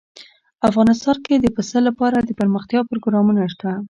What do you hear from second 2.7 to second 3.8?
پروګرامونه شته.